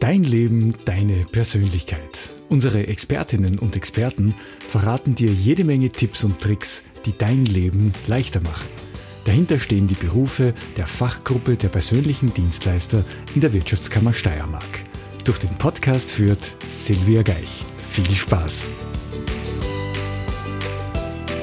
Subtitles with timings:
[0.00, 2.30] Dein Leben, deine Persönlichkeit.
[2.48, 4.34] Unsere Expertinnen und Experten
[4.66, 8.66] verraten dir jede Menge Tipps und Tricks, die dein Leben leichter machen.
[9.26, 13.04] Dahinter stehen die Berufe der Fachgruppe der persönlichen Dienstleister
[13.34, 14.64] in der Wirtschaftskammer Steiermark.
[15.26, 17.62] Durch den Podcast führt Silvia Geich.
[17.76, 18.68] Viel Spaß!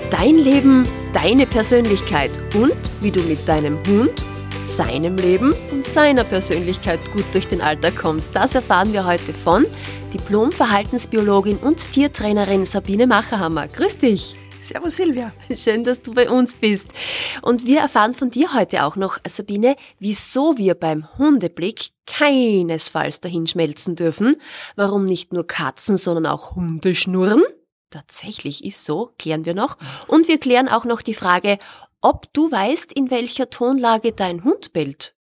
[0.10, 0.84] Dein Leben,
[1.14, 4.24] deine Persönlichkeit und wie du mit deinem Hund
[4.60, 8.36] seinem Leben und seiner Persönlichkeit gut durch den Alltag kommst.
[8.36, 9.66] Das erfahren wir heute von
[10.14, 13.68] Diplom-Verhaltensbiologin und Tiertrainerin Sabine Macherhammer.
[13.68, 14.36] Grüß dich!
[14.60, 15.32] Servus Silvia.
[15.56, 16.88] Schön, dass du bei uns bist.
[17.42, 23.96] Und wir erfahren von dir heute auch noch, Sabine, wieso wir beim Hundeblick keinesfalls dahinschmelzen
[23.96, 24.36] dürfen,
[24.76, 27.44] warum nicht nur Katzen, sondern auch Hunde schnurren.
[27.90, 29.78] Tatsächlich ist so, klären wir noch.
[30.08, 31.58] Und wir klären auch noch die Frage,
[32.02, 35.16] ob du weißt, in welcher Tonlage dein Hund bellt.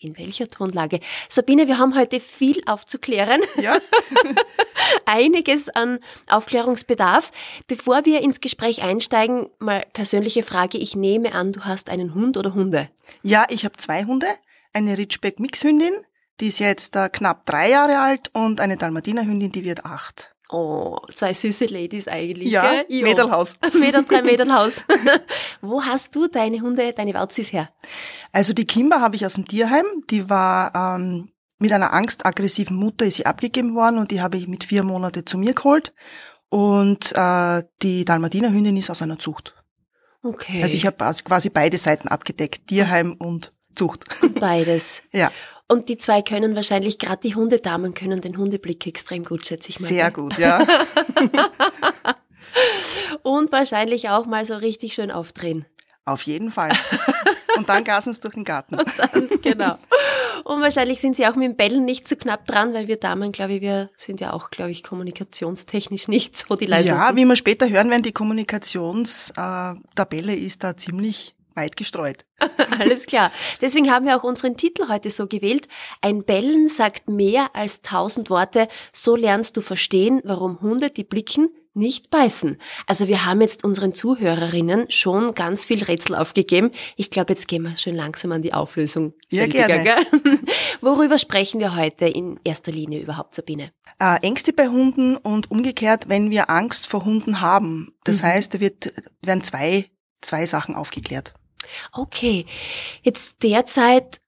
[0.00, 1.00] In welcher Tonlage?
[1.28, 3.40] Sabine, wir haben heute viel aufzuklären.
[3.60, 3.78] Ja.
[5.06, 5.98] Einiges an
[6.28, 7.32] Aufklärungsbedarf.
[7.66, 10.78] Bevor wir ins Gespräch einsteigen, mal persönliche Frage.
[10.78, 12.88] Ich nehme an, du hast einen Hund oder Hunde?
[13.22, 14.28] Ja, ich habe zwei Hunde.
[14.72, 15.94] Eine Ridgeback Mixhündin,
[16.40, 20.36] die ist jetzt äh, knapp drei Jahre alt und eine Dalmatinerhündin, die wird acht.
[20.50, 22.50] Oh, zwei süße Ladies eigentlich.
[22.50, 23.02] Ja, gell?
[23.02, 23.56] Mädelhaus.
[23.78, 24.84] Meter, drei Mädelhaus.
[25.60, 27.70] Wo hast du deine Hunde, deine Wauzis her?
[28.32, 29.84] Also die Kimber habe ich aus dem Tierheim.
[30.08, 34.48] Die war ähm, mit einer angstaggressiven Mutter ist sie abgegeben worden und die habe ich
[34.48, 35.92] mit vier Monate zu mir geholt.
[36.48, 39.54] Und äh, die Dalmatinerhündin ist aus einer Zucht.
[40.22, 40.62] Okay.
[40.62, 44.04] Also ich habe quasi beide Seiten abgedeckt, Tierheim und Zucht.
[44.40, 45.02] Beides.
[45.12, 45.30] ja,
[45.68, 49.80] Und die zwei können wahrscheinlich, gerade die Hundedamen können den Hundeblick extrem gut, schätze ich
[49.80, 49.88] mal.
[49.88, 50.58] sehr gut, ja.
[53.22, 55.66] Und wahrscheinlich auch mal so richtig schön aufdrehen.
[56.06, 56.72] Auf jeden Fall.
[57.56, 58.76] Und dann gasen es durch den Garten.
[58.96, 59.76] Dann, genau.
[60.44, 63.32] Und wahrscheinlich sind sie auch mit dem Bellen nicht zu knapp dran, weil wir Damen,
[63.32, 66.96] glaube ich, wir sind ja auch, glaube ich, kommunikationstechnisch nicht so die leisesten.
[66.96, 72.24] Ja, wie wir später hören werden, die Kommunikationstabelle äh, ist da ziemlich weit gestreut.
[72.78, 73.32] Alles klar.
[73.60, 75.68] Deswegen haben wir auch unseren Titel heute so gewählt.
[76.00, 78.68] Ein Bellen sagt mehr als tausend Worte.
[78.92, 82.58] So lernst du verstehen, warum Hunde, die blicken, nicht beißen.
[82.86, 86.72] Also wir haben jetzt unseren Zuhörerinnen schon ganz viel Rätsel aufgegeben.
[86.96, 89.14] Ich glaube, jetzt gehen wir schön langsam an die Auflösung.
[89.30, 90.06] Ja, selbiger, gerne.
[90.10, 90.38] gell?
[90.80, 93.70] Worüber sprechen wir heute in erster Linie überhaupt, Sabine?
[94.00, 97.94] Äh, Ängste bei Hunden und umgekehrt, wenn wir Angst vor Hunden haben.
[98.04, 98.92] Das heißt, da wird,
[99.22, 99.86] werden zwei,
[100.20, 101.34] zwei Sachen aufgeklärt.
[101.92, 102.46] Okay,
[103.02, 104.20] jetzt derzeit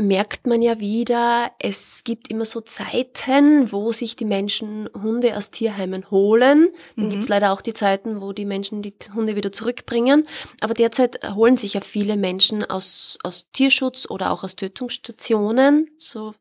[0.00, 5.50] merkt man ja wieder, es gibt immer so Zeiten, wo sich die Menschen Hunde aus
[5.50, 6.68] Tierheimen holen.
[6.94, 7.10] Dann Mhm.
[7.10, 10.26] gibt's leider auch die Zeiten, wo die Menschen die Hunde wieder zurückbringen.
[10.60, 16.34] Aber derzeit holen sich ja viele Menschen aus, aus Tierschutz oder auch aus Tötungsstationen, so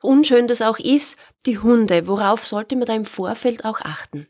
[0.00, 2.06] unschön das auch ist, die Hunde.
[2.06, 4.28] Worauf sollte man da im Vorfeld auch achten?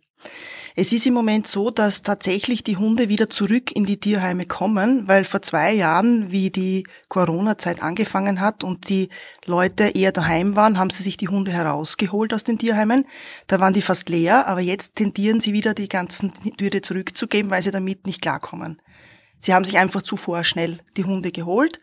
[0.74, 5.06] Es ist im Moment so, dass tatsächlich die Hunde wieder zurück in die Tierheime kommen,
[5.06, 9.10] weil vor zwei Jahren, wie die Corona-Zeit angefangen hat und die
[9.44, 13.06] Leute eher daheim waren, haben sie sich die Hunde herausgeholt aus den Tierheimen.
[13.48, 17.62] Da waren die fast leer, aber jetzt tendieren sie wieder die ganzen Tiere zurückzugeben, weil
[17.62, 18.80] sie damit nicht klarkommen.
[19.40, 21.80] Sie haben sich einfach zuvor schnell die Hunde geholt.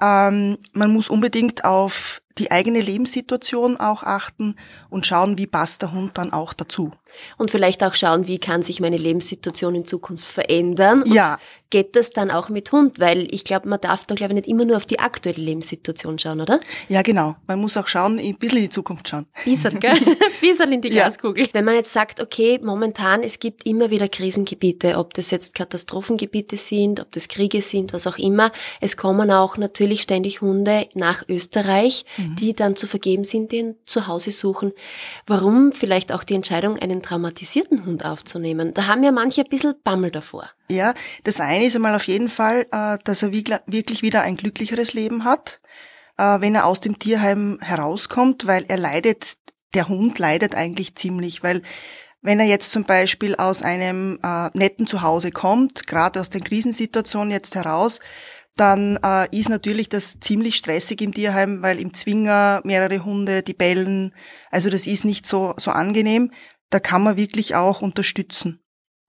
[0.00, 4.56] Ähm, man muss unbedingt auf die eigene Lebenssituation auch achten
[4.88, 6.92] und schauen, wie passt der Hund dann auch dazu.
[7.38, 11.02] Und vielleicht auch schauen, wie kann sich meine Lebenssituation in Zukunft verändern.
[11.02, 11.38] Und Ja.
[11.70, 13.00] Geht das dann auch mit Hund?
[13.00, 16.18] Weil ich glaube, man darf da, glaube ich, nicht immer nur auf die aktuelle Lebenssituation
[16.18, 16.60] schauen, oder?
[16.90, 17.34] Ja, genau.
[17.46, 19.24] Man muss auch schauen, ein bisschen in die Zukunft schauen.
[19.42, 19.96] Bissel, gell?
[20.42, 21.04] Bissel in die Ja.
[21.04, 21.48] Glaskugel.
[21.54, 26.58] Wenn man jetzt sagt, okay, momentan, es gibt immer wieder Krisengebiete, ob das jetzt Katastrophengebiete
[26.58, 28.52] sind, ob das Kriege sind, was auch immer.
[28.82, 33.76] Es kommen auch natürlich ständig Hunde nach Österreich, die dann zu vergeben sind, die ein
[33.86, 34.72] Zuhause suchen.
[35.26, 38.74] Warum vielleicht auch die Entscheidung, einen traumatisierten Hund aufzunehmen?
[38.74, 40.50] Da haben ja manche ein bisschen Bammel davor.
[40.68, 44.94] Ja, das eine ist einmal auf jeden Fall, äh, dass er wirklich wieder ein glücklicheres
[44.94, 45.60] Leben hat,
[46.18, 49.36] äh, wenn er aus dem Tierheim herauskommt, weil er leidet,
[49.74, 51.62] der Hund leidet eigentlich ziemlich, weil
[52.22, 57.32] wenn er jetzt zum Beispiel aus einem äh, netten Zuhause kommt, gerade aus den Krisensituationen
[57.32, 58.00] jetzt heraus,
[58.56, 63.54] dann äh, ist natürlich das ziemlich stressig im Tierheim, weil im Zwinger mehrere Hunde, die
[63.54, 64.14] bellen,
[64.50, 66.30] also das ist nicht so, so angenehm.
[66.72, 68.58] Da kann man wirklich auch unterstützen.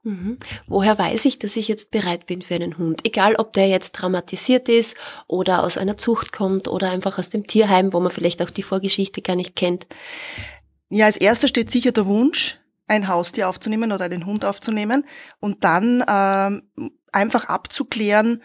[0.04, 0.38] Mhm.
[0.68, 3.00] Woher weiß ich, dass ich jetzt bereit bin für einen Hund?
[3.06, 7.48] Egal, ob der jetzt traumatisiert ist oder aus einer Zucht kommt oder einfach aus dem
[7.48, 9.88] Tierheim, wo man vielleicht auch die Vorgeschichte gar nicht kennt.
[10.90, 15.06] Ja, als erster steht sicher der Wunsch, ein Haustier aufzunehmen oder einen Hund aufzunehmen
[15.40, 18.44] und dann ähm, einfach abzuklären,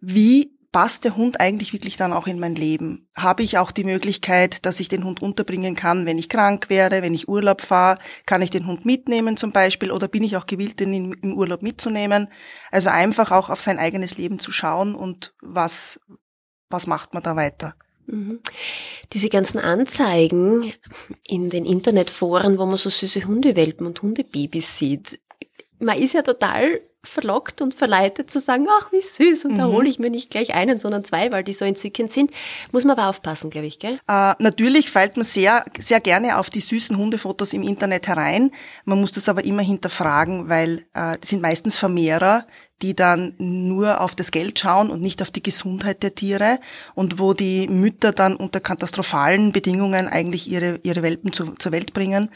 [0.00, 3.08] wie passt der Hund eigentlich wirklich dann auch in mein Leben?
[3.16, 7.02] Habe ich auch die Möglichkeit, dass ich den Hund unterbringen kann, wenn ich krank werde,
[7.02, 7.98] wenn ich Urlaub fahre?
[8.26, 11.62] Kann ich den Hund mitnehmen zum Beispiel oder bin ich auch gewillt, den im Urlaub
[11.62, 12.28] mitzunehmen?
[12.70, 16.00] Also einfach auch auf sein eigenes Leben zu schauen und was,
[16.68, 17.74] was macht man da weiter?
[18.06, 18.40] Mhm.
[19.12, 20.72] Diese ganzen Anzeigen
[21.26, 25.20] in den Internetforen, wo man so süße Hundewelpen und Hundebabys sieht,
[25.78, 29.58] man ist ja total verlockt und verleitet zu sagen, ach, wie süß, und mhm.
[29.58, 32.30] da hole ich mir nicht gleich einen, sondern zwei, weil die so entzückend sind.
[32.72, 33.94] Muss man aber aufpassen, glaube ich, gell?
[34.06, 38.50] Äh, natürlich fällt man sehr, sehr gerne auf die süßen Hundefotos im Internet herein.
[38.84, 42.46] Man muss das aber immer hinterfragen, weil äh, das sind meistens Vermehrer,
[42.82, 46.58] die dann nur auf das Geld schauen und nicht auf die Gesundheit der Tiere
[46.94, 51.92] und wo die Mütter dann unter katastrophalen Bedingungen eigentlich ihre, ihre Welpen zu, zur Welt
[51.92, 52.30] bringen.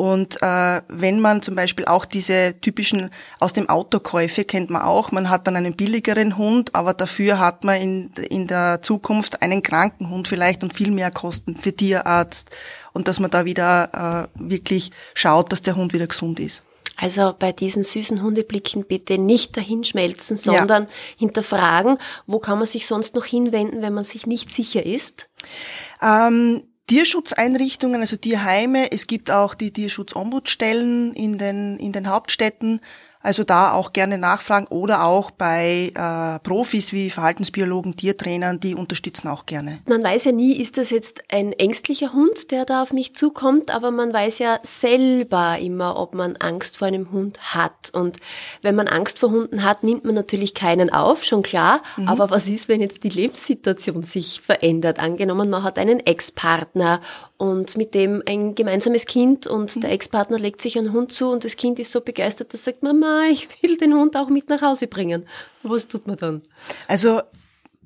[0.00, 5.12] Und äh, wenn man zum Beispiel auch diese typischen aus dem Autokäufe kennt man auch,
[5.12, 9.60] man hat dann einen billigeren Hund, aber dafür hat man in, in der Zukunft einen
[9.62, 12.48] kranken Hund vielleicht und viel mehr Kosten für Tierarzt
[12.94, 16.64] und dass man da wieder äh, wirklich schaut, dass der Hund wieder gesund ist.
[16.96, 20.88] Also bei diesen süßen Hundeblicken bitte nicht dahinschmelzen, sondern ja.
[21.18, 25.28] hinterfragen, wo kann man sich sonst noch hinwenden, wenn man sich nicht sicher ist?
[26.00, 28.90] Ähm, Tierschutzeinrichtungen, also Tierheime.
[28.90, 32.80] Es gibt auch die Tierschutzombudsstellen in den, in den Hauptstädten.
[33.22, 39.28] Also da auch gerne nachfragen oder auch bei äh, Profis wie Verhaltensbiologen, Tiertrainern, die unterstützen
[39.28, 39.80] auch gerne.
[39.86, 43.70] Man weiß ja nie, ist das jetzt ein ängstlicher Hund, der da auf mich zukommt,
[43.70, 47.90] aber man weiß ja selber immer, ob man Angst vor einem Hund hat.
[47.92, 48.18] Und
[48.62, 51.82] wenn man Angst vor Hunden hat, nimmt man natürlich keinen auf, schon klar.
[51.98, 52.08] Mhm.
[52.08, 54.98] Aber was ist, wenn jetzt die Lebenssituation sich verändert?
[54.98, 57.02] Angenommen, man hat einen Ex-Partner
[57.36, 59.80] und mit dem ein gemeinsames Kind und mhm.
[59.80, 62.82] der Ex-Partner legt sich einen Hund zu und das Kind ist so begeistert, dass sagt,
[62.82, 65.26] Mama, ich will den Hund auch mit nach Hause bringen.
[65.62, 66.42] Was tut man dann?
[66.88, 67.20] Also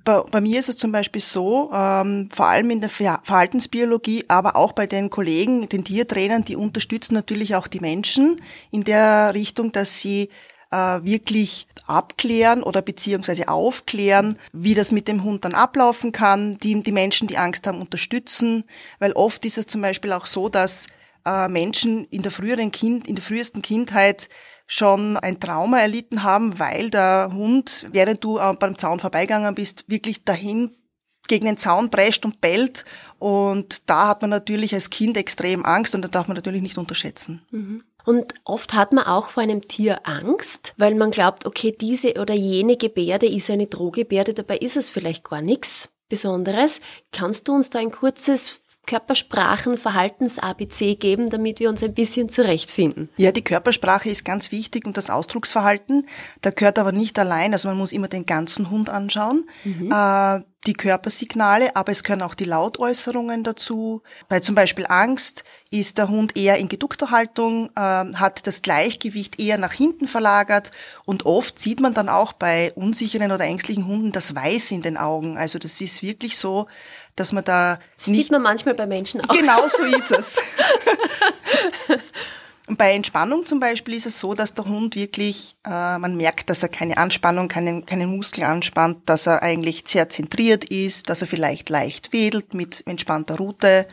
[0.05, 4.56] bei, bei mir ist es zum Beispiel so, ähm, vor allem in der Verhaltensbiologie, aber
[4.56, 8.41] auch bei den Kollegen, den Tiertrainern, die unterstützen natürlich auch die Menschen
[8.71, 10.29] in der Richtung, dass sie
[10.71, 16.82] äh, wirklich abklären oder beziehungsweise aufklären, wie das mit dem Hund dann ablaufen kann, die,
[16.82, 18.65] die Menschen, die Angst haben, unterstützen,
[18.99, 20.88] weil oft ist es zum Beispiel auch so, dass
[21.26, 24.29] äh, Menschen in der früheren Kind, in der frühesten Kindheit
[24.67, 29.85] schon ein Trauma erlitten haben, weil der Hund, während du äh, beim Zaun vorbeigegangen bist,
[29.88, 30.76] wirklich dahin
[31.29, 32.85] gegen den Zaun prescht und bellt.
[33.19, 36.79] Und da hat man natürlich als Kind extrem Angst und da darf man natürlich nicht
[36.79, 37.43] unterschätzen.
[37.50, 37.82] Mhm.
[38.05, 42.35] Und oft hat man auch vor einem Tier Angst, weil man glaubt, okay, diese oder
[42.35, 46.82] jene Gebärde ist eine Drohgebärde, dabei ist es vielleicht gar nichts Besonderes.
[47.12, 53.09] Kannst du uns da ein kurzes Körpersprachen, Verhaltens-ABC geben, damit wir uns ein bisschen zurechtfinden?
[53.17, 56.07] Ja, die Körpersprache ist ganz wichtig und das Ausdrucksverhalten.
[56.41, 59.45] Da gehört aber nicht allein, also man muss immer den ganzen Hund anschauen.
[59.65, 59.91] Mhm.
[59.91, 64.03] Äh, die Körpersignale, aber es gehören auch die Lautäußerungen dazu.
[64.29, 69.39] Bei zum Beispiel Angst ist der Hund eher in geduckter Haltung, äh, hat das Gleichgewicht
[69.39, 70.71] eher nach hinten verlagert
[71.05, 74.97] und oft sieht man dann auch bei unsicheren oder ängstlichen Hunden das Weiß in den
[74.97, 75.37] Augen.
[75.37, 76.67] Also das ist wirklich so,
[77.17, 78.07] dass man da das.
[78.07, 79.35] Sieht man manchmal bei Menschen auch.
[79.35, 80.39] Genau so ist es.
[82.67, 86.49] Und bei Entspannung zum Beispiel ist es so, dass der Hund wirklich, äh, man merkt,
[86.49, 91.21] dass er keine Anspannung, keinen, keinen Muskel anspannt, dass er eigentlich sehr zentriert ist, dass
[91.21, 93.87] er vielleicht leicht wedelt mit entspannter Route.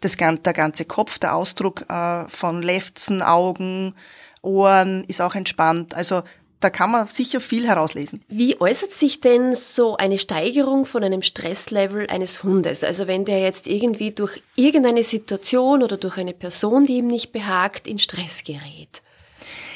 [0.00, 3.94] Das, der ganze Kopf, der Ausdruck äh, von Lefzen, Augen,
[4.40, 5.94] Ohren ist auch entspannt.
[5.94, 6.22] Also
[6.64, 8.24] da kann man sicher viel herauslesen.
[8.28, 12.82] Wie äußert sich denn so eine Steigerung von einem Stresslevel eines Hundes?
[12.82, 17.32] Also wenn der jetzt irgendwie durch irgendeine Situation oder durch eine Person, die ihm nicht
[17.32, 19.02] behagt, in Stress gerät?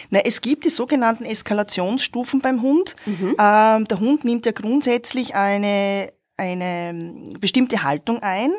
[0.09, 2.97] Na, es gibt die sogenannten Eskalationsstufen beim Hund.
[3.04, 3.37] Mhm.
[3.38, 8.50] Ähm, der Hund nimmt ja grundsätzlich eine eine bestimmte Haltung ein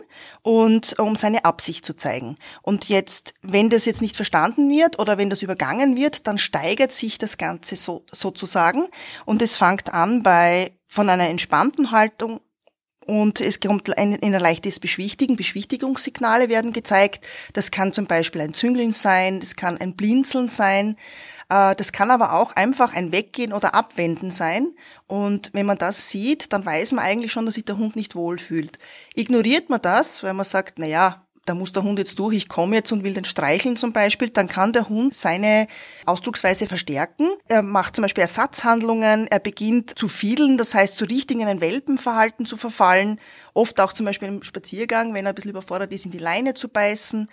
[0.42, 2.36] und um seine Absicht zu zeigen.
[2.62, 6.92] Und jetzt, wenn das jetzt nicht verstanden wird oder wenn das übergangen wird, dann steigert
[6.92, 8.88] sich das Ganze so, sozusagen
[9.26, 12.42] und es fängt an bei von einer entspannten Haltung
[13.10, 15.36] und es kommt in ein leichtes Beschwichtigen.
[15.36, 17.26] Beschwichtigungssignale werden gezeigt.
[17.54, 20.96] Das kann zum Beispiel ein Züngeln sein, das kann ein Blinzeln sein.
[21.50, 24.70] Äh, das kann aber auch einfach ein Weggehen oder Abwenden sein.
[25.08, 28.16] Und wenn man das sieht, dann weiß man eigentlich schon, dass sich der Hund nicht
[28.16, 28.80] wohlfühlt.
[29.16, 32.48] Ignoriert man das, weil man sagt, na ja, da muss der Hund jetzt durch, ich
[32.48, 35.66] komme jetzt und will den streicheln zum Beispiel, dann kann der Hund seine
[36.06, 37.28] Ausdrucksweise verstärken.
[37.48, 41.60] Er macht zum Beispiel Ersatzhandlungen, er beginnt zu fiedeln, das heißt zu richtig in ein
[41.60, 43.20] Welpenverhalten zu verfallen,
[43.56, 46.54] oft auch zum Beispiel im Spaziergang, wenn er ein bisschen überfordert ist, in die Leine
[46.54, 47.28] zu beißen,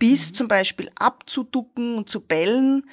[0.00, 2.84] bis zum Beispiel abzuducken und zu bellen.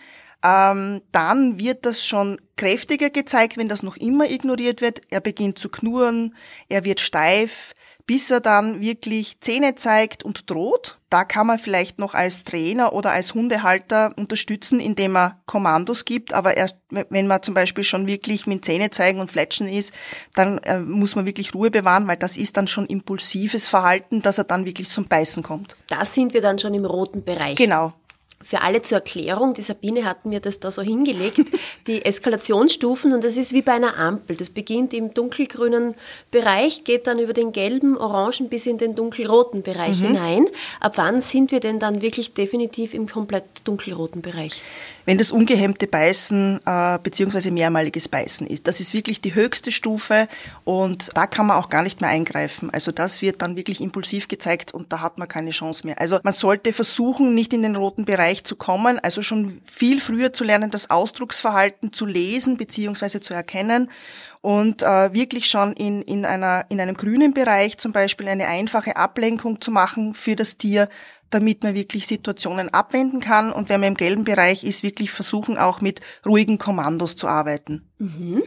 [0.47, 5.01] Ähm, dann wird das schon kräftiger gezeigt, wenn das noch immer ignoriert wird.
[5.09, 6.35] Er beginnt zu knurren,
[6.69, 7.73] er wird steif,
[8.05, 10.97] bis er dann wirklich Zähne zeigt und droht.
[11.09, 16.33] Da kann man vielleicht noch als Trainer oder als Hundehalter unterstützen, indem man Kommandos gibt.
[16.33, 19.93] Aber erst wenn man zum Beispiel schon wirklich mit Zähne zeigen und fletschen ist,
[20.35, 24.37] dann äh, muss man wirklich Ruhe bewahren, weil das ist dann schon impulsives Verhalten, dass
[24.37, 25.75] er dann wirklich zum Beißen kommt.
[25.87, 27.55] Da sind wir dann schon im roten Bereich.
[27.55, 27.93] Genau.
[28.43, 31.39] Für alle zur Erklärung, die Sabine hat mir das da so hingelegt,
[31.87, 34.35] die Eskalationsstufen und das ist wie bei einer Ampel.
[34.35, 35.95] Das beginnt im dunkelgrünen
[36.29, 40.07] Bereich, geht dann über den gelben, orangen bis in den dunkelroten Bereich mhm.
[40.07, 40.45] hinein.
[40.79, 44.61] Ab wann sind wir denn dann wirklich definitiv im komplett dunkelroten Bereich?
[45.05, 48.67] Wenn das ungehemmte Beißen äh, beziehungsweise mehrmaliges Beißen ist.
[48.67, 50.27] Das ist wirklich die höchste Stufe
[50.63, 52.69] und da kann man auch gar nicht mehr eingreifen.
[52.69, 55.99] Also das wird dann wirklich impulsiv gezeigt und da hat man keine Chance mehr.
[55.99, 60.01] Also man sollte versuchen, nicht in den roten Bereich Bereich zu kommen, also schon viel
[60.01, 63.21] früher zu lernen, das Ausdrucksverhalten zu lesen bzw.
[63.21, 63.89] zu erkennen
[64.41, 68.97] und äh, wirklich schon in, in, einer, in einem grünen Bereich zum Beispiel eine einfache
[68.97, 70.89] Ablenkung zu machen für das Tier,
[71.29, 73.53] damit man wirklich Situationen abwenden kann.
[73.53, 77.89] Und wenn man im gelben Bereich ist, wirklich versuchen auch mit ruhigen Kommandos zu arbeiten.
[77.97, 78.43] Mhm.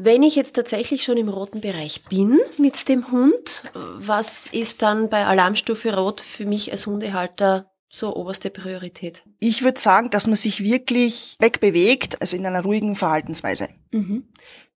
[0.00, 5.08] Wenn ich jetzt tatsächlich schon im roten Bereich bin mit dem Hund, was ist dann
[5.08, 9.22] bei Alarmstufe Rot für mich als Hundehalter so oberste Priorität?
[9.40, 13.68] Ich würde sagen, dass man sich wirklich wegbewegt, also in einer ruhigen Verhaltensweise.
[13.90, 14.24] Mhm.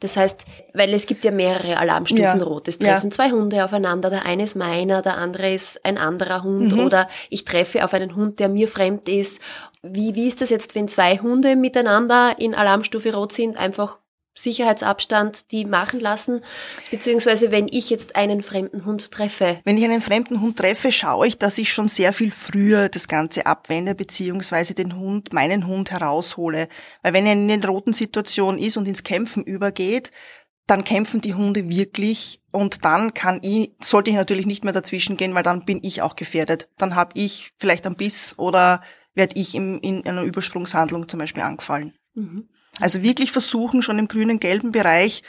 [0.01, 2.43] Das heißt, weil es gibt ja mehrere Alarmstufen ja.
[2.43, 2.67] rot.
[2.67, 3.11] Es treffen ja.
[3.11, 6.81] zwei Hunde aufeinander, der eine ist meiner, der andere ist ein anderer Hund mhm.
[6.81, 9.41] oder ich treffe auf einen Hund, der mir fremd ist.
[9.83, 13.99] Wie, wie ist das jetzt, wenn zwei Hunde miteinander in Alarmstufe rot sind, einfach
[14.35, 16.43] Sicherheitsabstand die machen lassen,
[16.91, 19.61] beziehungsweise wenn ich jetzt einen fremden Hund treffe.
[19.65, 23.09] Wenn ich einen fremden Hund treffe, schaue ich, dass ich schon sehr viel früher das
[23.09, 26.69] Ganze abwende, beziehungsweise den Hund, meinen Hund heraushole.
[27.03, 30.13] Weil wenn er in einer roten Situation ist und ins Kämpfen übergeht,
[30.67, 35.17] dann kämpfen die Hunde wirklich und dann kann ich, sollte ich natürlich nicht mehr dazwischen
[35.17, 36.69] gehen, weil dann bin ich auch gefährdet.
[36.79, 38.81] Dann habe ich vielleicht einen Biss oder
[39.15, 41.95] werde ich in, in einer Übersprungshandlung zum Beispiel angefallen.
[42.15, 42.49] Mhm.
[42.81, 45.23] Also wirklich versuchen, schon im grünen, gelben Bereich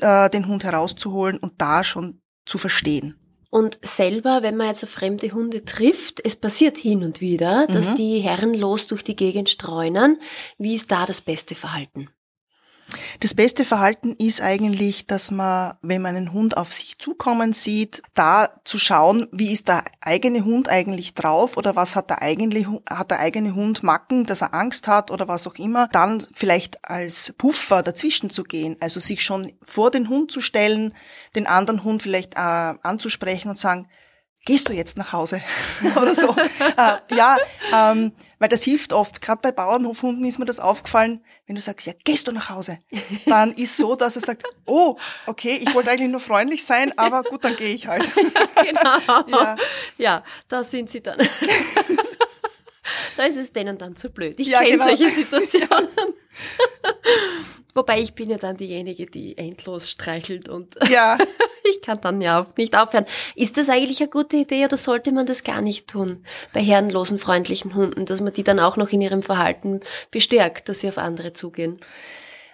[0.00, 3.18] äh, den Hund herauszuholen und da schon zu verstehen.
[3.50, 7.90] Und selber, wenn man jetzt auf fremde Hunde trifft, es passiert hin und wieder, dass
[7.90, 7.94] mhm.
[7.94, 10.18] die herrenlos durch die Gegend streunern.
[10.58, 12.10] Wie ist da das beste Verhalten?
[13.20, 18.02] Das beste Verhalten ist eigentlich, dass man, wenn man einen Hund auf sich zukommen sieht,
[18.14, 22.80] da zu schauen, wie ist der eigene Hund eigentlich drauf oder was hat der eigene,
[22.88, 26.88] hat der eigene Hund Macken, dass er Angst hat oder was auch immer, dann vielleicht
[26.88, 30.92] als Puffer dazwischen zu gehen, also sich schon vor den Hund zu stellen,
[31.34, 33.88] den anderen Hund vielleicht äh, anzusprechen und sagen,
[34.46, 35.42] gehst du jetzt nach Hause
[35.96, 36.34] oder so.
[36.76, 37.36] äh, ja,
[37.74, 39.20] ähm, weil das hilft oft.
[39.20, 42.78] Gerade bei Bauernhofhunden ist mir das aufgefallen, wenn du sagst, ja, gehst du nach Hause,
[43.26, 47.22] dann ist so, dass er sagt, oh, okay, ich wollte eigentlich nur freundlich sein, aber
[47.22, 48.10] gut, dann gehe ich halt.
[48.64, 48.98] genau.
[49.28, 49.56] Ja.
[49.98, 51.18] ja, da sind sie dann.
[53.16, 54.38] da ist es denen dann zu blöd.
[54.38, 54.84] Ich ja, kenne genau.
[54.84, 55.90] solche Situationen.
[57.74, 61.18] Wobei ich bin ja dann diejenige, die endlos streichelt und ja.
[61.68, 63.06] Ich kann dann ja nicht aufhören.
[63.34, 67.18] Ist das eigentlich eine gute Idee oder sollte man das gar nicht tun bei herrenlosen,
[67.18, 69.80] freundlichen Hunden, dass man die dann auch noch in ihrem Verhalten
[70.10, 71.80] bestärkt, dass sie auf andere zugehen?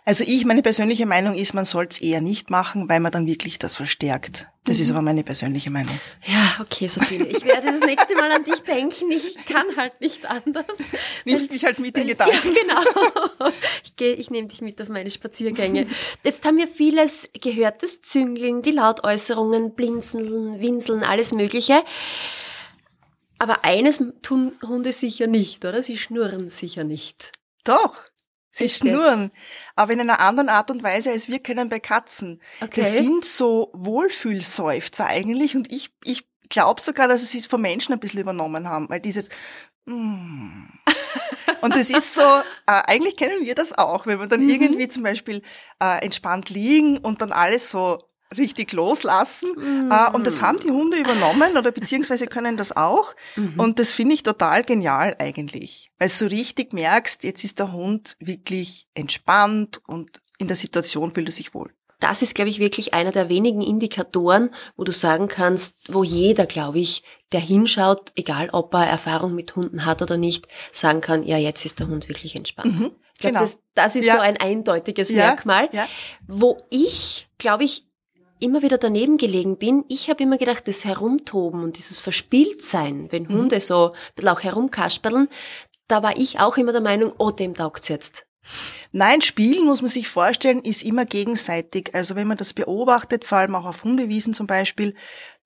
[0.05, 3.27] Also ich, meine persönliche Meinung ist, man soll es eher nicht machen, weil man dann
[3.29, 4.49] wirklich das verstärkt.
[4.65, 4.83] Das mhm.
[4.83, 5.97] ist aber meine persönliche Meinung.
[6.27, 7.23] Ja, okay, Sophie.
[7.23, 9.13] Ich werde das nächste Mal an dich denken.
[9.13, 10.67] Ich kann halt nicht anders.
[11.25, 12.53] Nimmst mich halt mit in Gedanken.
[12.53, 13.51] Ja, genau.
[13.85, 15.87] Ich gehe, ich nehme dich mit auf meine Spaziergänge.
[16.25, 21.85] Jetzt haben wir vieles gehört, das Züngeln, die Lautäußerungen, Blinzeln, Winseln, alles Mögliche.
[23.39, 25.83] Aber eines tun Hunde sicher nicht, oder?
[25.83, 27.31] Sie schnurren sicher nicht.
[27.65, 28.12] Doch.
[28.53, 29.37] Sie schnurren, jetzt?
[29.77, 32.41] aber in einer anderen Art und Weise, als wir kennen bei Katzen.
[32.61, 32.83] Okay.
[32.83, 37.95] Das sind so Wohlfühlseufzer eigentlich und ich, ich glaube sogar, dass sie es von Menschen
[37.95, 39.31] ein bisschen übernommen haben, weil dieses
[39.87, 40.65] mm.
[41.63, 42.43] und das ist so, äh,
[42.87, 44.51] eigentlich kennen wir das auch, wenn wir dann mhm.
[44.51, 45.43] irgendwie zum Beispiel
[45.83, 48.05] äh, entspannt liegen und dann alles so
[48.37, 49.51] richtig loslassen.
[49.57, 49.93] Mhm.
[50.15, 53.15] und das haben die Hunde übernommen oder beziehungsweise können das auch.
[53.37, 53.59] Mhm.
[53.59, 55.91] Und das finde ich total genial eigentlich.
[55.99, 61.13] Weil du so richtig merkst, jetzt ist der Hund wirklich entspannt und in der Situation
[61.13, 61.71] fühlt er sich wohl.
[62.03, 66.47] Das ist, glaube ich, wirklich einer der wenigen Indikatoren, wo du sagen kannst, wo jeder,
[66.47, 71.23] glaube ich, der hinschaut, egal ob er Erfahrung mit Hunden hat oder nicht, sagen kann,
[71.23, 72.81] ja, jetzt ist der Hund wirklich entspannt.
[72.81, 73.41] Mhm, ich glaube, genau.
[73.41, 74.17] das, das ist ja.
[74.17, 75.69] so ein eindeutiges ja, Merkmal.
[75.71, 75.87] Ja.
[76.27, 77.87] Wo ich, glaube ich,
[78.43, 83.25] immer wieder daneben gelegen bin, ich habe immer gedacht, das Herumtoben und dieses Verspieltsein, wenn
[83.25, 83.35] mhm.
[83.35, 85.29] Hunde so ein bisschen auch herumkasperln,
[85.89, 88.27] da war ich auch immer der Meinung, oh, dem taugt's jetzt.
[88.91, 91.95] Nein, Spielen muss man sich vorstellen, ist immer gegenseitig.
[91.95, 94.95] Also wenn man das beobachtet, vor allem auch auf Hundewiesen zum Beispiel,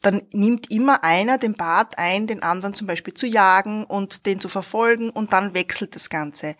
[0.02, 4.40] dann nimmt immer einer den Bart ein, den anderen zum Beispiel zu jagen und den
[4.40, 6.54] zu verfolgen und dann wechselt das Ganze.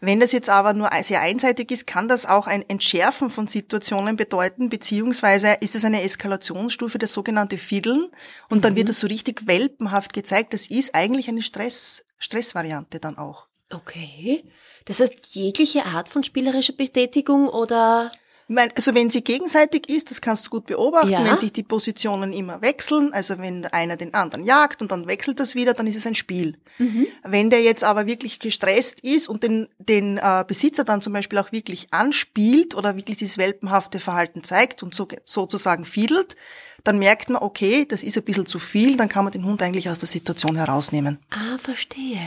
[0.00, 4.16] Wenn das jetzt aber nur sehr einseitig ist, kann das auch ein Entschärfen von Situationen
[4.16, 8.08] bedeuten, beziehungsweise ist es eine Eskalationsstufe, das sogenannte Fiddeln
[8.48, 8.88] und dann wird mhm.
[8.88, 10.52] das so richtig welpenhaft gezeigt.
[10.52, 13.46] Das ist eigentlich eine Stress, Stressvariante dann auch.
[13.70, 14.44] Okay.
[14.84, 18.10] Das heißt, jegliche Art von spielerischer Betätigung oder?
[18.56, 21.24] Also wenn sie gegenseitig ist, das kannst du gut beobachten, ja.
[21.24, 25.38] wenn sich die Positionen immer wechseln, also wenn einer den anderen jagt und dann wechselt
[25.38, 26.58] das wieder, dann ist es ein Spiel.
[26.78, 27.06] Mhm.
[27.22, 31.38] Wenn der jetzt aber wirklich gestresst ist und den, den äh, Besitzer dann zum Beispiel
[31.38, 36.36] auch wirklich anspielt oder wirklich dieses welpenhafte Verhalten zeigt und so, sozusagen fiedelt,
[36.84, 39.62] dann merkt man, okay, das ist ein bisschen zu viel, dann kann man den Hund
[39.62, 41.18] eigentlich aus der Situation herausnehmen.
[41.30, 42.20] Ah, verstehe.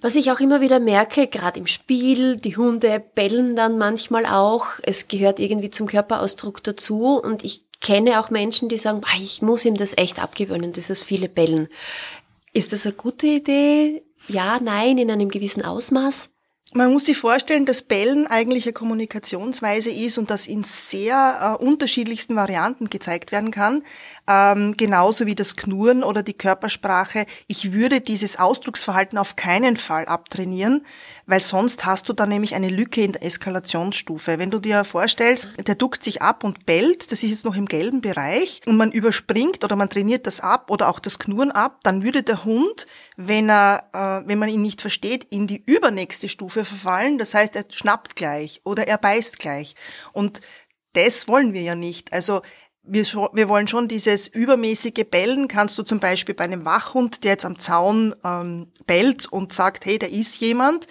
[0.00, 4.66] Was ich auch immer wieder merke, gerade im Spiel, die Hunde bellen dann manchmal auch.
[4.82, 9.64] Es gehört irgendwie zum Körperausdruck dazu und ich kenne auch Menschen, die sagen, ich muss
[9.64, 11.68] ihm das echt abgewöhnen, dieses viele Bellen.
[12.52, 14.02] Ist das eine gute Idee?
[14.26, 16.28] Ja, nein, in einem gewissen Ausmaß?
[16.74, 21.64] Man muss sich vorstellen, dass Bellen eigentlich eine Kommunikationsweise ist und das in sehr äh,
[21.64, 23.82] unterschiedlichsten Varianten gezeigt werden kann
[24.28, 27.24] ähm, genauso wie das Knurren oder die Körpersprache.
[27.46, 30.84] Ich würde dieses Ausdrucksverhalten auf keinen Fall abtrainieren,
[31.26, 34.38] weil sonst hast du da nämlich eine Lücke in der Eskalationsstufe.
[34.38, 37.66] Wenn du dir vorstellst, der duckt sich ab und bellt, das ist jetzt noch im
[37.66, 41.80] gelben Bereich, und man überspringt oder man trainiert das ab oder auch das Knurren ab,
[41.82, 46.28] dann würde der Hund, wenn er, äh, wenn man ihn nicht versteht, in die übernächste
[46.28, 47.16] Stufe verfallen.
[47.16, 49.74] Das heißt, er schnappt gleich oder er beißt gleich.
[50.12, 50.42] Und
[50.92, 52.12] das wollen wir ja nicht.
[52.12, 52.42] Also
[52.88, 57.32] wir, wir wollen schon dieses übermäßige Bellen, kannst du zum Beispiel bei einem Wachhund, der
[57.32, 60.86] jetzt am Zaun ähm, bellt und sagt, hey, da ist jemand,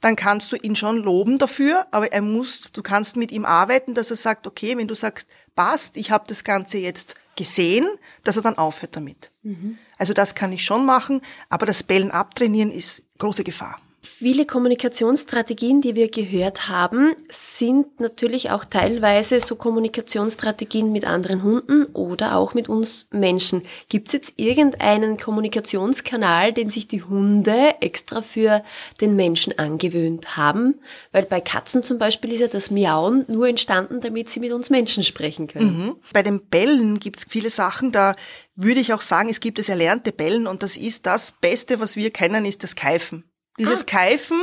[0.00, 3.94] dann kannst du ihn schon loben dafür, aber er muss, du kannst mit ihm arbeiten,
[3.94, 7.86] dass er sagt, okay, wenn du sagst, passt, ich habe das Ganze jetzt gesehen,
[8.24, 9.30] dass er dann aufhört damit.
[9.42, 9.78] Mhm.
[9.98, 13.78] Also das kann ich schon machen, aber das Bellen abtrainieren ist große Gefahr.
[14.02, 21.84] Viele Kommunikationsstrategien, die wir gehört haben, sind natürlich auch teilweise so Kommunikationsstrategien mit anderen Hunden
[21.92, 23.62] oder auch mit uns Menschen.
[23.90, 28.64] Gibt es jetzt irgendeinen Kommunikationskanal, den sich die Hunde extra für
[29.02, 30.80] den Menschen angewöhnt haben?
[31.12, 34.70] Weil bei Katzen zum Beispiel ist ja das Miauen nur entstanden, damit sie mit uns
[34.70, 35.78] Menschen sprechen können.
[35.78, 35.96] Mhm.
[36.14, 38.16] Bei den Bällen gibt es viele Sachen, da
[38.56, 41.96] würde ich auch sagen, es gibt das erlernte Bellen und das ist das Beste, was
[41.96, 43.29] wir kennen, ist das Keifen.
[43.60, 43.86] Dieses ah.
[43.86, 44.42] Keifen,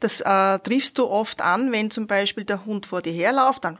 [0.00, 3.78] das äh, triffst du oft an, wenn zum Beispiel der Hund vor dir herläuft, dann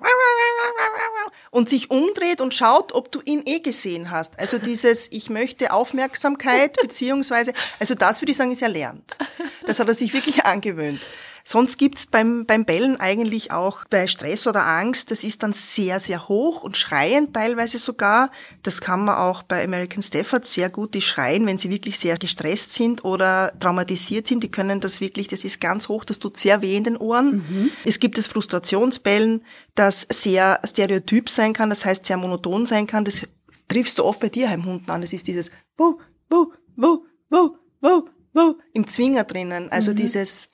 [1.51, 4.39] und sich umdreht und schaut, ob du ihn eh gesehen hast.
[4.41, 9.19] Also dieses, ich möchte Aufmerksamkeit, beziehungsweise, also das würde ich sagen, ist erlernt.
[9.67, 11.01] Das hat er sich wirklich angewöhnt.
[11.45, 15.99] Sonst gibt's beim, beim Bellen eigentlich auch bei Stress oder Angst, das ist dann sehr,
[16.01, 18.31] sehr hoch und schreiend teilweise sogar.
[18.63, 22.17] Das kann man auch bei American Stafford sehr gut, die schreien, wenn sie wirklich sehr
[22.17, 24.43] gestresst sind oder traumatisiert sind.
[24.45, 27.37] Die können das wirklich, das ist ganz hoch, das tut sehr weh in den Ohren.
[27.37, 27.71] Mhm.
[27.85, 33.05] Es gibt das Frustrationsbellen, das sehr stereotyp sein kann, das heißt sehr monoton sein kann.
[33.05, 33.23] Das
[33.69, 35.01] triffst du oft bei Tierheimhunden an.
[35.01, 35.99] Das ist dieses Wuh,
[36.31, 38.03] Wuh, Wuh, Wuh, Wuh,
[38.35, 39.71] Wuh, im Zwinger drinnen.
[39.71, 39.97] Also mhm.
[39.97, 40.51] dieses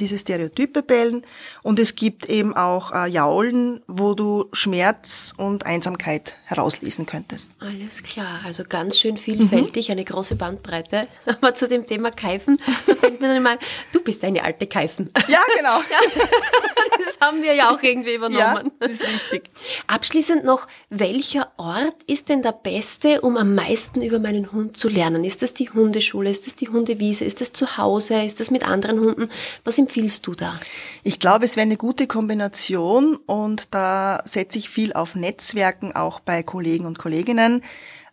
[0.00, 1.22] diese Stereotype bellen
[1.62, 7.50] und es gibt eben auch äh, Jaulen, wo du Schmerz und Einsamkeit herauslesen könntest.
[7.60, 9.92] Alles klar, also ganz schön vielfältig, mhm.
[9.92, 11.06] eine große Bandbreite.
[11.26, 13.58] Aber zu dem Thema Keifen, da fällt mir dann immer
[13.92, 15.10] du bist eine alte Keifen.
[15.28, 15.78] Ja, genau.
[15.90, 18.72] ja, das haben wir ja auch irgendwie übernommen.
[18.80, 19.50] Ja, das ist richtig.
[19.86, 24.88] Abschließend noch, welcher Ort ist denn der beste, um am meisten über meinen Hund zu
[24.88, 25.24] lernen?
[25.24, 26.30] Ist das die Hundeschule?
[26.30, 27.24] Ist das die Hundewiese?
[27.24, 28.22] Ist das zu Hause?
[28.22, 29.30] Ist das mit anderen Hunden?
[29.64, 30.54] Was empfiehlst du da?
[31.02, 36.20] Ich glaube, es wäre eine gute Kombination und da setze ich viel auf Netzwerken, auch
[36.20, 37.60] bei Kollegen und Kolleginnen.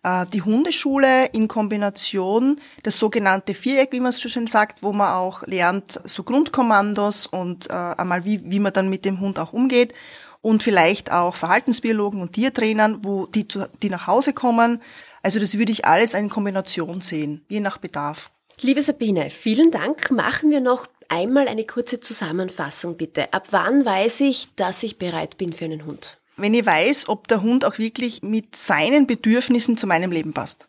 [0.02, 4.92] Äh, die Hundeschule in Kombination, das sogenannte Viereck, wie man es so schön sagt, wo
[4.92, 9.38] man auch lernt, so Grundkommandos und äh, einmal, wie, wie man dann mit dem Hund
[9.38, 9.94] auch umgeht
[10.40, 13.46] und vielleicht auch Verhaltensbiologen und Tiertrainern, wo die,
[13.82, 14.82] die nach Hause kommen.
[15.22, 18.32] Also das würde ich alles in Kombination sehen, je nach Bedarf.
[18.60, 20.10] Liebe Sabine, vielen Dank.
[20.10, 23.32] Machen wir noch einmal eine kurze Zusammenfassung bitte.
[23.32, 26.18] Ab wann weiß ich, dass ich bereit bin für einen Hund?
[26.36, 30.66] Wenn ich weiß, ob der Hund auch wirklich mit seinen Bedürfnissen zu meinem Leben passt.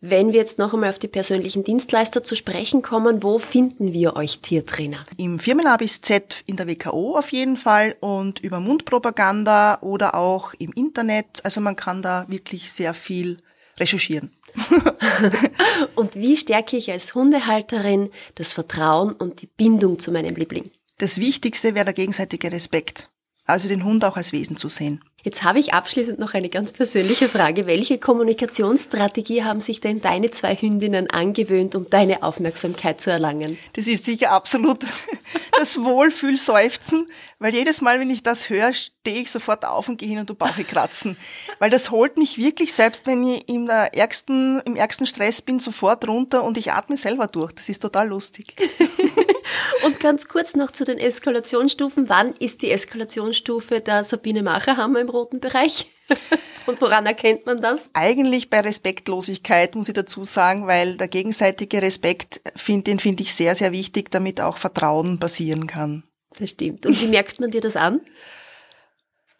[0.00, 4.16] Wenn wir jetzt noch einmal auf die persönlichen Dienstleister zu sprechen kommen, wo finden wir
[4.16, 5.04] euch Tiertrainer?
[5.16, 10.52] Im Firmen bis Z in der WKO auf jeden Fall und über Mundpropaganda oder auch
[10.54, 11.44] im Internet.
[11.44, 13.38] Also man kann da wirklich sehr viel
[13.78, 14.32] recherchieren.
[15.94, 20.70] und wie stärke ich als Hundehalterin das Vertrauen und die Bindung zu meinem Liebling?
[20.98, 23.10] Das Wichtigste wäre der gegenseitige Respekt.
[23.48, 25.02] Also den Hund auch als Wesen zu sehen.
[25.24, 27.66] Jetzt habe ich abschließend noch eine ganz persönliche Frage.
[27.66, 33.58] Welche Kommunikationsstrategie haben sich denn deine zwei Hündinnen angewöhnt, um deine Aufmerksamkeit zu erlangen?
[33.72, 34.84] Das ist sicher absolut
[35.58, 37.06] das Wohlfühlseufzen,
[37.38, 40.28] weil jedes Mal, wenn ich das höre, stehe ich sofort auf und gehe hin und
[40.28, 41.16] du Bauche kratzen.
[41.58, 46.06] Weil das holt mich wirklich, selbst wenn ich im ärgsten, im ärgsten Stress bin, sofort
[46.06, 47.52] runter und ich atme selber durch.
[47.52, 48.54] Das ist total lustig.
[49.84, 52.08] Und ganz kurz noch zu den Eskalationsstufen.
[52.08, 55.86] Wann ist die Eskalationsstufe der Sabine Macherhammer im roten Bereich?
[56.66, 57.88] Und woran erkennt man das?
[57.94, 63.34] Eigentlich bei Respektlosigkeit, muss ich dazu sagen, weil der gegenseitige Respekt, find, den finde ich
[63.34, 66.04] sehr, sehr wichtig, damit auch Vertrauen passieren kann.
[66.38, 66.84] Das stimmt.
[66.84, 68.00] Und wie merkt man dir das an?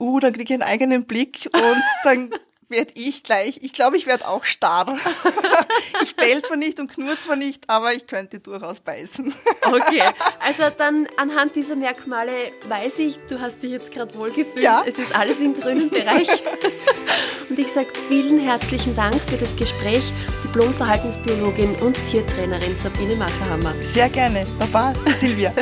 [0.01, 2.31] Uh, dann kriege ich einen eigenen Blick und dann
[2.68, 4.96] werde ich gleich, ich glaube, ich werde auch starr.
[6.02, 9.35] ich bell zwar nicht und knurr zwar nicht, aber ich könnte durchaus beißen.
[9.62, 10.02] okay,
[10.40, 12.33] also dann anhand dieser Merkmale
[12.68, 14.61] weiß ich, du hast dich jetzt gerade wohlgefühlt.
[14.61, 14.85] Ja.
[14.87, 16.28] Es ist alles im grünen Bereich.
[17.48, 20.12] und ich sage vielen herzlichen Dank für das Gespräch,
[20.44, 23.74] Diplom-Verhaltensbiologin und Tiertrainerin Sabine Macherhammer.
[23.81, 24.46] Sehr gerne.
[24.59, 25.52] Baba, Silvia.